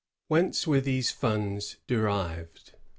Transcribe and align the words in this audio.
Whence 0.29 0.65
were 0.65 0.81
these 0.81 1.11
funds 1.11 1.77
derived? 1.85 2.71